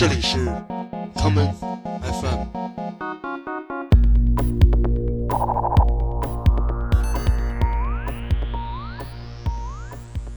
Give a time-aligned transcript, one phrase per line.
[0.00, 0.38] 这里是
[1.14, 1.52] common
[2.00, 2.46] FM。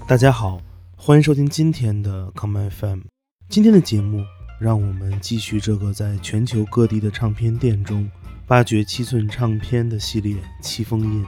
[0.05, 0.60] 大家好，
[0.98, 3.04] 欢迎收听今天的 common FM。
[3.48, 4.21] 今天的节目，
[4.60, 8.11] 让我们继续这个在全球各地的唱片店中
[8.45, 11.23] 发掘七寸唱片的系列《七封印》。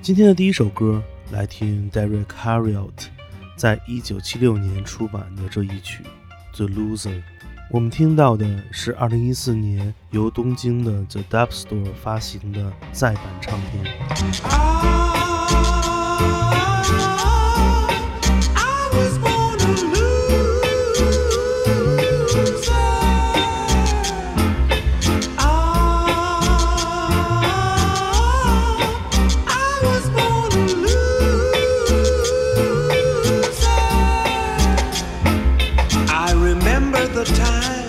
[0.00, 3.08] 今天的第一首歌，来听 Derek Harriott
[3.58, 6.02] 在一九七六年出版的这一曲
[6.56, 7.10] 《The Loser》。
[7.70, 13.82] 我们听到的是2014年由东京的 The Dub Store 发行的再版唱片。
[37.12, 37.83] 如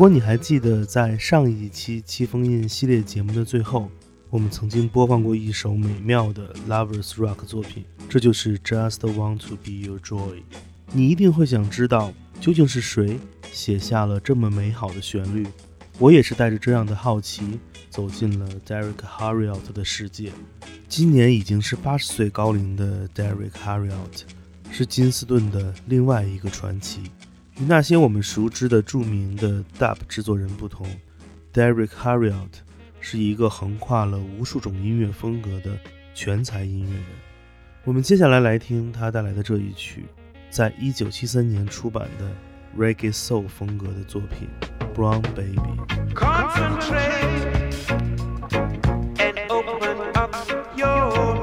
[0.00, 3.90] 如果你还记得，在上一期《七封印》系列节目的最后，
[4.30, 10.42] 我们曾经播放过一首美妙的 Lovers Rock 作品，这就是 Just Want to Be Your Joy。
[10.90, 13.20] 你一定会想知道，究竟是谁
[13.52, 15.46] 写下了这么美好的旋律？
[15.98, 20.32] 我也是带着这样的好奇走进了 Derek Harriott 的世界。
[20.88, 24.22] 今年已经是八十岁高龄的 Derek Harriott，
[24.72, 27.02] 是金斯顿的另外一个传奇。
[27.60, 30.86] 与那些我们熟知的著名的 Dub 制作人不同
[31.52, 32.48] ，Derek Harriott
[33.00, 35.78] 是一个横跨了无数种音乐风格的
[36.14, 37.04] 全才音乐人。
[37.84, 40.06] 我们接下来来听他带来的这一曲，
[40.48, 42.32] 在一九七三年出版的
[42.78, 44.48] Reggae Soul 风格的作品
[44.94, 45.58] 《Brown Baby》。
[46.14, 47.60] Concentrate
[49.18, 50.34] and open up
[50.74, 51.39] your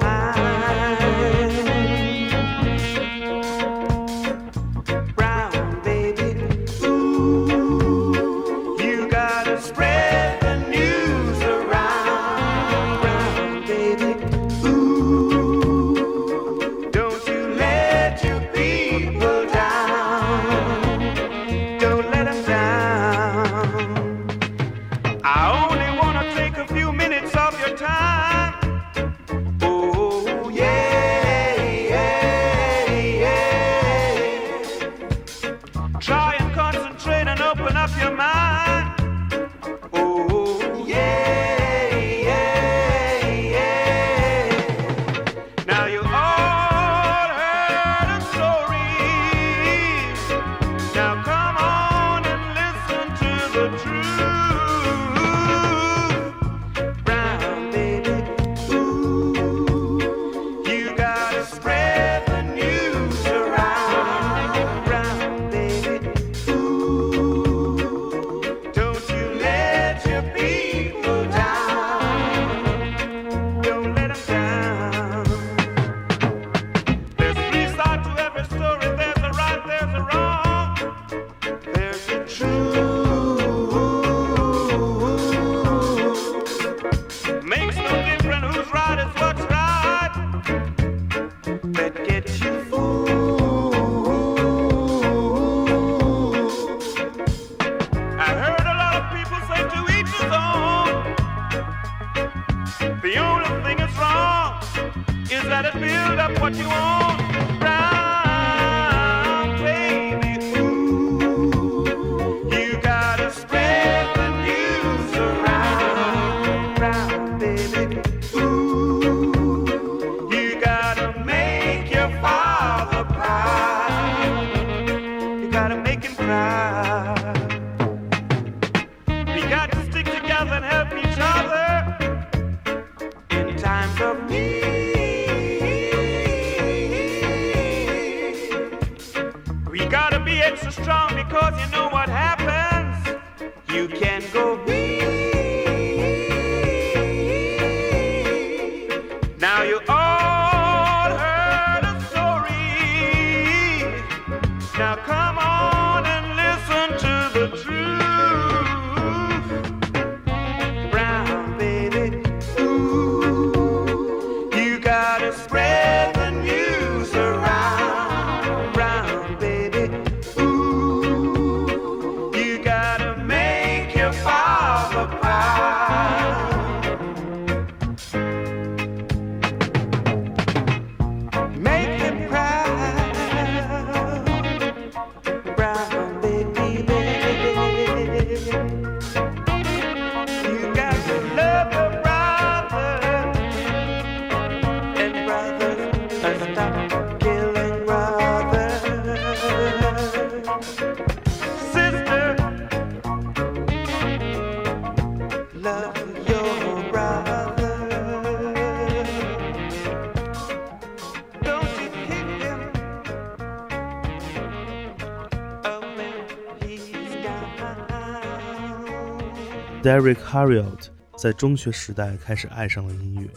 [219.84, 220.88] Derek Harriott
[221.18, 223.30] 在中学时代开始爱上了音乐。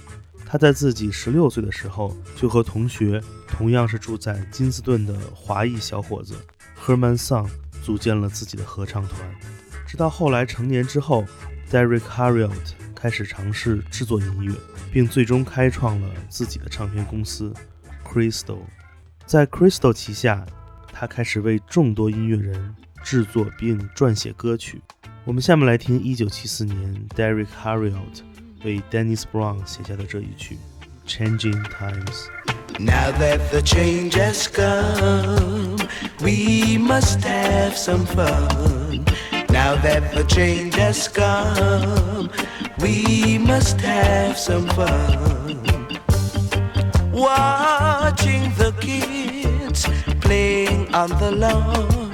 [0.46, 6.34] 他在自己十六岁的时候，就和同学同样是住在金斯顿的华裔小伙子
[6.82, 7.48] Herman Song
[7.82, 9.20] 组建了自己的合唱团。
[9.86, 11.24] 直到后来成年之后
[11.70, 14.52] ，Derek Harriott 开始尝试制作音乐，
[14.90, 17.52] 并最终开创了自己的唱片公司
[18.04, 18.60] Crystal。
[19.26, 20.44] 在 Crystal 旗下，
[20.92, 24.81] 他开始为众多音乐人制作并撰写歌曲。
[25.23, 28.21] 我们下面来听1974年 Derek Harriott
[28.63, 30.57] 为 Dennis Brown 写下的这一曲《
[31.09, 32.27] Changing Times》。
[32.77, 35.77] Now that the change has come,
[36.21, 39.05] we must have some fun.
[39.49, 42.29] Now that the change has come,
[42.79, 45.63] we must have some fun.
[47.13, 49.87] Watching the kids
[50.19, 52.08] playing on the lawn.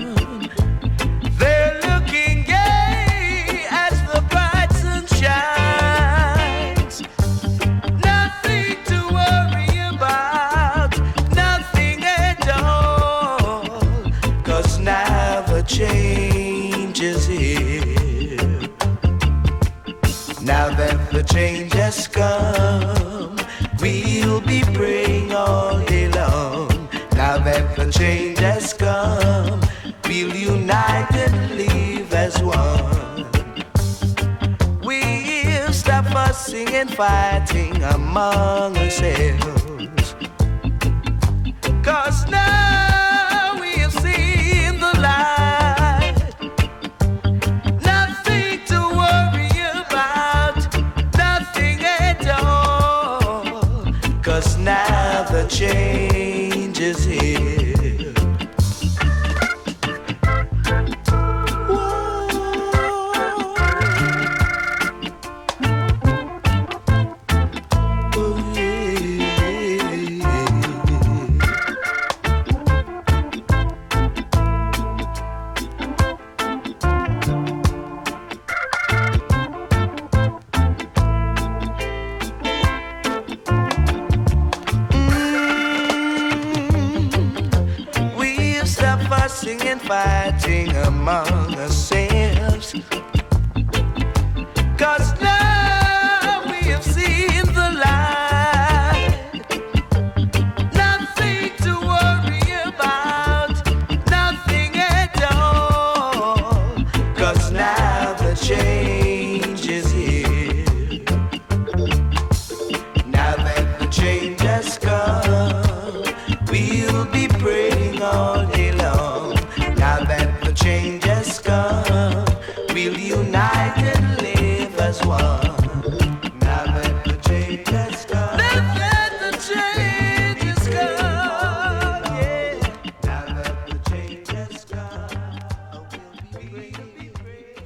[36.97, 40.15] fighting among ourselves.
[41.83, 46.17] Cause now we have seen the light.
[47.85, 49.51] Nothing to worry
[49.83, 50.57] about,
[51.19, 53.93] nothing at all.
[54.23, 55.96] Cause now the change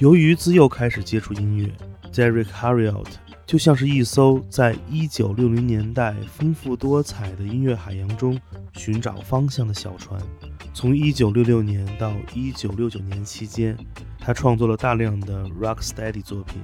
[0.01, 1.71] 由于自幼开始接触音乐
[2.11, 3.07] ，Derek Harriott
[3.47, 8.41] 就像是一艘在1960年代丰富多彩的音乐海洋中
[8.73, 10.19] 寻找方向的小船。
[10.73, 13.77] 从1966年到1969年期间
[14.21, 16.61] 他创作了大量的 rocksteady 作品。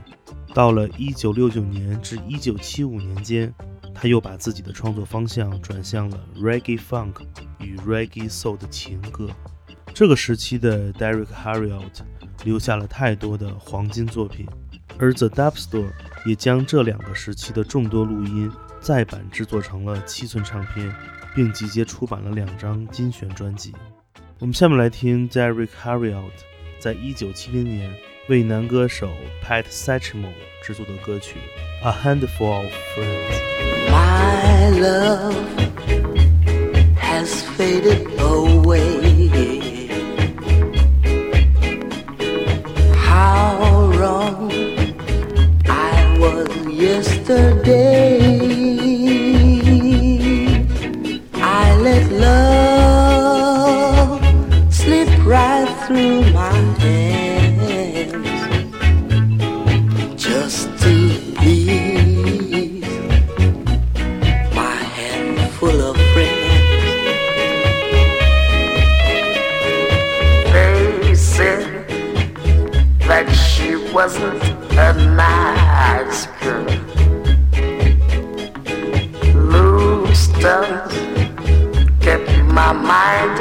[0.55, 3.53] 到了1969年至1975年间，
[3.95, 7.15] 他又把自己的创作方向转向了 reggae funk
[7.59, 9.29] 与 reggae soul 的情歌。
[9.93, 12.01] 这个时期的 Derek Harriott
[12.45, 14.47] 留下了太多的黄金作品，
[14.99, 15.91] 而 The Dub Store
[16.25, 20.95] 也将这两个时期的众多录音再版制作成了七寸唱片，
[21.35, 23.75] 并集结出版了两张精选专辑。
[24.39, 26.31] 我们下面来听 Derek Harriott
[26.80, 27.94] 在一九七零年
[28.28, 29.12] 为男歌手
[29.44, 30.32] Pat Satchmo
[30.64, 31.38] 制作的歌曲《
[31.86, 33.36] A Handful of Friends》。
[33.92, 35.36] My love
[36.98, 39.90] has faded away.
[42.96, 44.52] How wrong
[45.68, 48.05] I was yesterday.
[74.07, 74.41] Wasn't
[74.79, 76.65] a nice girl.
[79.35, 80.95] Loose tongues
[82.01, 83.36] kept my mind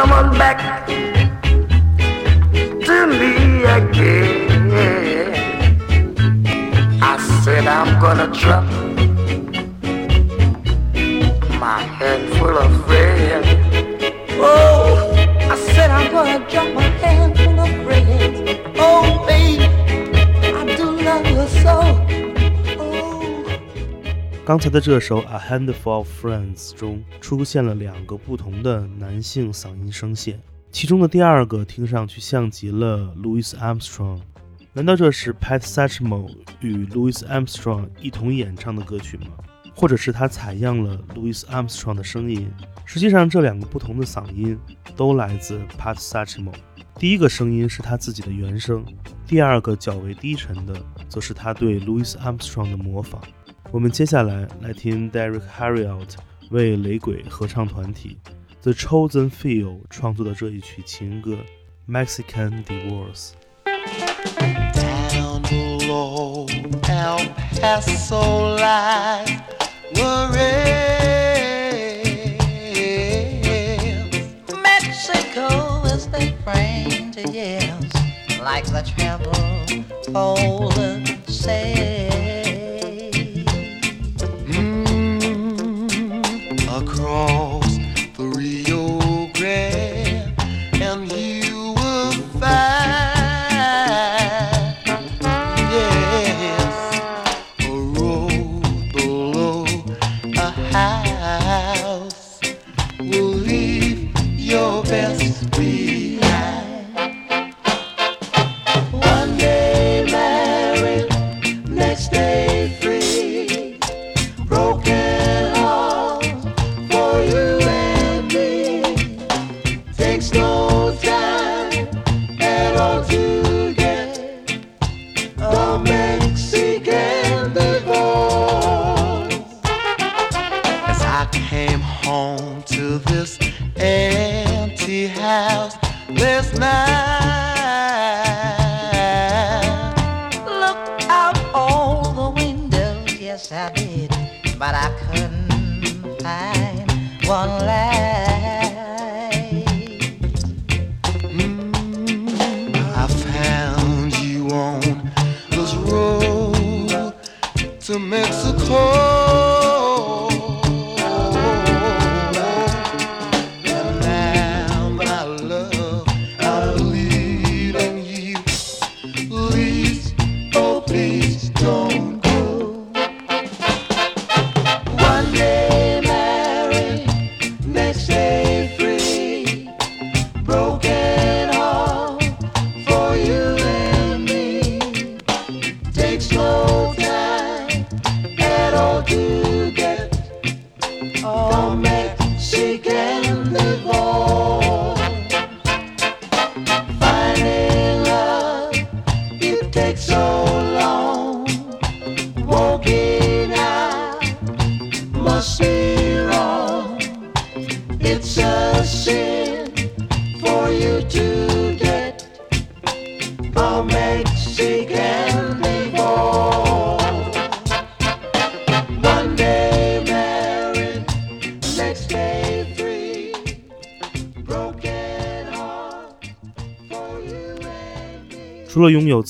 [0.00, 0.86] come on back
[2.86, 4.72] to me again,
[7.02, 8.89] I said I'm gonna drop
[24.50, 30.40] 刚才的这首《A Handful of Friends》中出现了两个不同的男性嗓音声线，
[30.72, 34.18] 其中的第二个听上去像极了 Louis Armstrong。
[34.72, 36.28] 难道这是 Pat Satchmo
[36.58, 39.28] 与 Louis Armstrong 一同演唱的歌曲吗？
[39.72, 42.50] 或者是他采样了 Louis Armstrong 的声音？
[42.84, 44.58] 实际上，这两个不同的嗓音
[44.96, 46.52] 都来自 Pat Satchmo。
[46.98, 48.84] 第一个声音是他自己的原声，
[49.28, 50.74] 第二个较为低沉的，
[51.08, 53.22] 则是他对 Louis Armstrong 的模仿。
[53.71, 56.15] 我们接下来来听 Derek Harriott
[56.49, 58.17] 为雷鬼合唱团体
[58.61, 61.37] The Chosen Few 创作的这一曲情歌《
[61.91, 63.31] Mexican Divorce》。
[65.15, 66.47] down below
[66.89, 67.19] El
[67.59, 69.41] Paso line
[69.95, 70.75] were rails.
[74.63, 77.93] Mexico is the friend, yes,
[78.41, 79.33] like the travel
[80.11, 82.18] Poland say.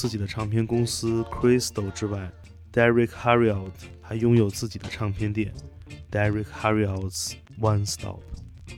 [0.01, 2.33] 自己的唱片公司 Crystal 之外
[2.73, 5.53] ，Derek Harriott 还拥有自己的唱片店
[6.11, 8.21] Derek Harriott's One Stop。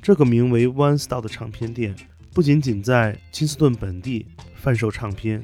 [0.02, 1.94] 这个名为 One Stop 的唱片店
[2.32, 5.40] 不仅仅在金斯顿本地贩售唱片，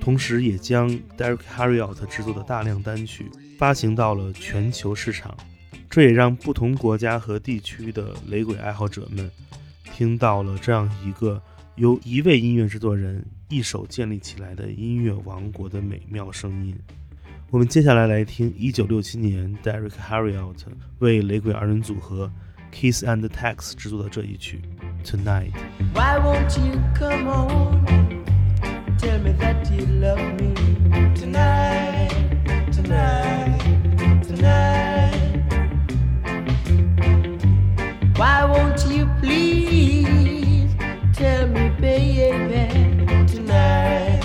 [0.00, 5.32] 同时也将 Derek Harriott 制作的大量单曲发行到了全球市场。
[5.88, 9.30] 这也让不同国家和地区的雷鬼爱好者们
[9.94, 11.40] 听到了这样一个
[11.80, 16.78] 由一位音乐制作人一手建立起来的音乐王国的美妙声音。
[17.48, 20.58] 我们接下来来听1967年 Derek Harriot
[20.98, 22.30] 为雷鬼二人组合
[22.70, 24.60] Kiss and Tex 制作的这一曲
[25.08, 25.52] 《Tonight》。
[25.94, 27.82] Why won't you come on?
[28.98, 30.52] Tell me that you love me
[31.14, 32.10] tonight,
[32.70, 33.58] tonight,
[34.28, 35.14] tonight.
[38.18, 40.19] Why won't you please
[41.20, 42.64] tell me, baby,
[43.26, 44.22] tonight,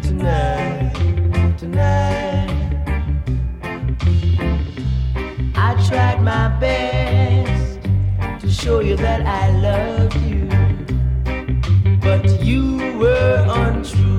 [0.00, 2.48] tonight, tonight?
[5.54, 7.82] I tried my best
[8.40, 10.46] to show you that I love you,
[12.00, 14.09] but you were untrue.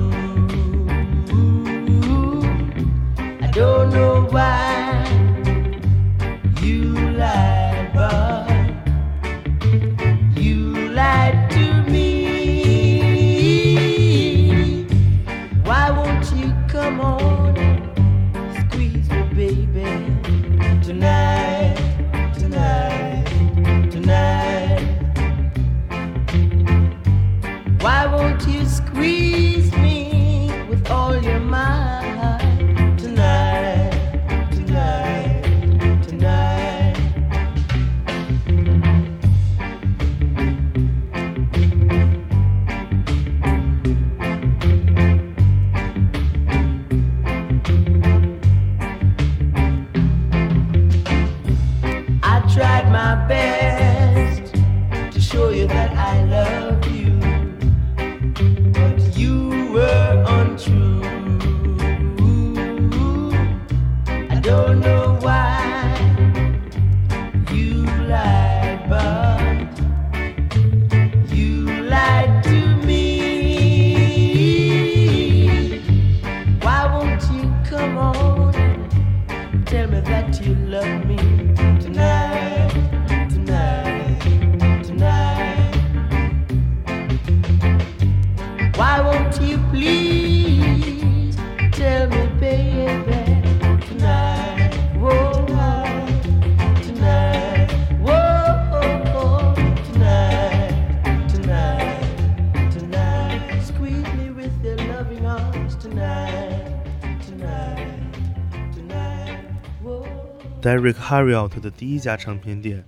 [110.92, 112.84] Derek Harriott 的第一家唱片店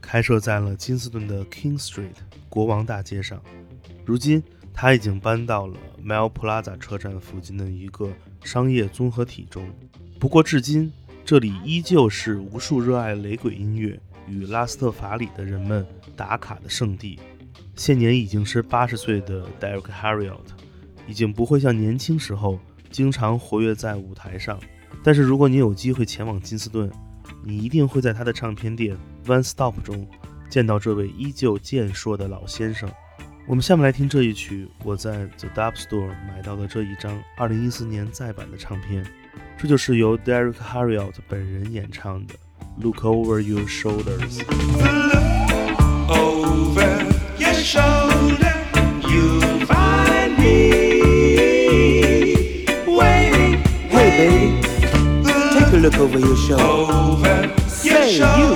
[0.00, 2.16] 开设在了金斯顿的 King Street
[2.50, 3.40] 国王大街上。
[4.04, 4.42] 如今，
[4.74, 8.12] 他已经搬到了 Mel Plaza 车站附近的一个
[8.44, 9.66] 商业综合体中。
[10.20, 10.92] 不过，至今
[11.24, 17.18] 这里依旧是无数热爱雷鬼音乐与拉斯特法里的人们打卡的圣地。
[17.74, 20.44] 现年已经是八十岁的 Derek Harriott，
[21.06, 24.60] 已经不会像年轻时候经常活跃在舞台上。
[25.02, 26.90] 但是如果你有机会前往金斯顿，
[27.48, 30.04] 你一定会在他的唱片店 One Stop 中
[30.50, 32.90] 见到这位依旧健硕的老先生。
[33.46, 39.06] 我们下面来听这一曲，我在 The Dub Store 买到的这一张2014年再版的唱片，
[39.56, 42.34] 这就是由 Derek Harriott 本人演唱的
[42.82, 44.42] 《Look Over Your Shoulders》。
[55.90, 56.64] Look over your shoulder.
[56.64, 58.54] Over Say, you.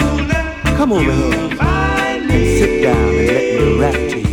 [0.76, 4.29] Come over here and sit down and let me rap to you.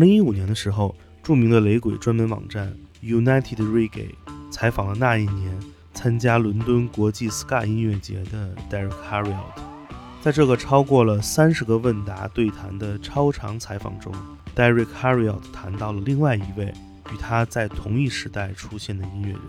[0.00, 4.14] 零一五年的时候，著名的雷鬼专门网站 United Reggae
[4.50, 5.54] 采访了那一年
[5.92, 9.60] 参加伦敦国际 ska 音乐节的 Derek Harriot。
[10.22, 14.10] 在这个超过了三十个问答对谈的超长采访中
[14.56, 16.72] ，Derek Harriot 谈到了另外一位
[17.12, 19.42] 与他在同一时代出现的音乐人，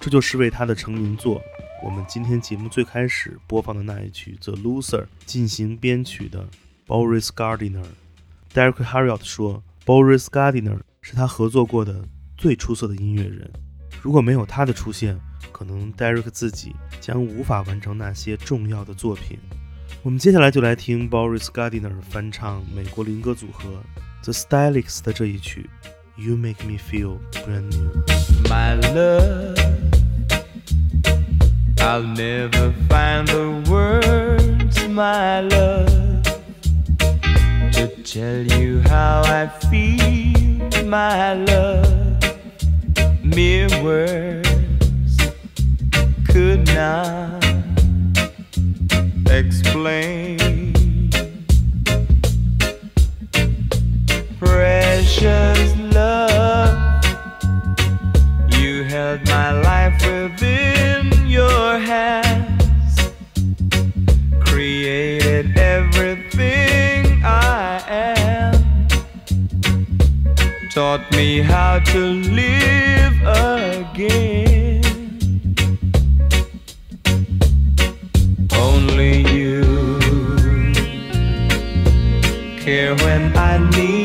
[0.00, 1.40] 这就是为他的成名作
[1.80, 6.48] 我们今天节目最开始播放的那一曲《The Loser》进行编曲的
[6.88, 7.84] Boris Gardiner。
[8.52, 12.04] Derek Harriot 说，Boris Gardiner 是他合作过的
[12.36, 13.50] 最出色的音乐人。
[14.00, 15.18] 如果没有他的出现，
[15.52, 19.38] 可能 Derek 自己将无法完成那些重要的作品。
[20.02, 23.82] 我们接下来就来听 Boris Gardiner 翻唱美国灵歌组合
[24.22, 25.68] The Stylics 的这一曲
[26.22, 27.90] 《You Make Me Feel Brand New》。
[28.48, 29.56] my love.
[31.78, 36.11] I'll never find the words, my love,
[37.72, 42.22] to tell you how I feel, my love.
[43.24, 45.16] Mere words
[46.28, 47.44] could not
[49.30, 50.38] explain.
[54.38, 57.04] Precious love,
[58.50, 63.00] you held my life within your hands,
[64.40, 66.11] created everything.
[71.22, 72.00] Me how to
[72.40, 74.82] live again.
[78.66, 79.62] Only you
[82.64, 84.01] care when I need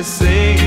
[0.00, 0.59] I sing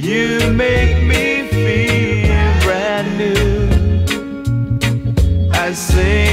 [0.00, 3.66] You make me feel brand new.
[5.50, 6.27] I sing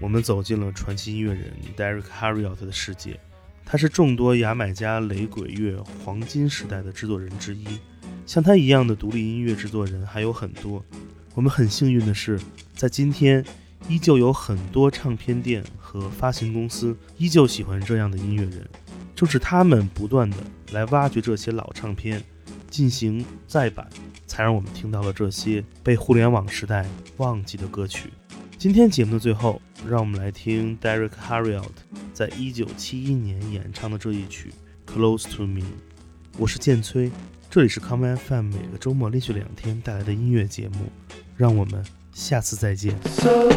[0.00, 3.18] 我们走进了传奇音乐人 Derek Harriot 的世界。
[3.64, 7.66] 他是众多牙买加雷鬼乐黄金时代的制作人之一。
[8.26, 10.84] 像他一样的独立音乐制作人还有很多。
[11.34, 12.38] 我们很幸运的是，
[12.74, 13.44] 在今天，
[13.88, 18.68] 依旧有很多唱片店和发行公司依旧喜欢这样的音乐人。
[19.14, 20.36] 正是他们不断的
[20.72, 22.22] 来挖掘这些老唱片，
[22.68, 23.88] 进行再版，
[24.26, 28.10] 才让我们听到了这些被互联网时代忘记的歌曲。
[28.62, 31.64] 今天节目的最后，让我们来听 Derek Harriott
[32.14, 34.52] 在一九七一年演唱的这一曲
[34.88, 35.62] 《Close to Me》。
[36.38, 37.10] 我是建崔，
[37.50, 40.92] 这里是 Come FM 每个周末连续两天带来的音乐节目，
[41.36, 42.96] 让我们下次再见。
[43.02, 43.50] So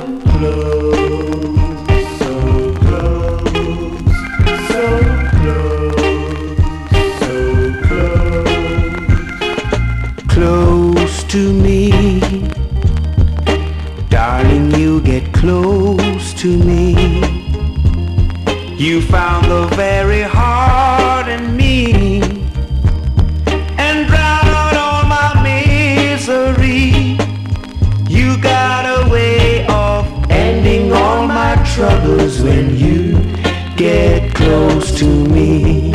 [10.27, 11.74] close to me.
[16.45, 16.93] To me.
[18.77, 22.21] You found the very heart in me
[23.79, 27.17] and drown out all my misery.
[28.07, 33.19] You got a way of ending all my troubles when you
[33.75, 35.94] get close to me.